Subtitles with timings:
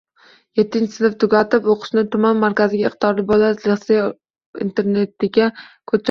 [0.59, 5.99] Yettinchi sinfni tugatib oʻqishni tuman markaziga– iqtidorli bolalar litsey-internatiga koʻchirdim…